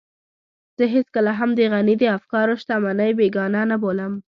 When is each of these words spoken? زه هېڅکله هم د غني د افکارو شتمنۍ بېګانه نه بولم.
زه 0.77 0.83
هېڅکله 0.95 1.31
هم 1.39 1.49
د 1.55 1.59
غني 1.73 1.95
د 1.99 2.03
افکارو 2.17 2.59
شتمنۍ 2.61 3.11
بېګانه 3.19 3.61
نه 3.71 3.77
بولم. 3.81 4.13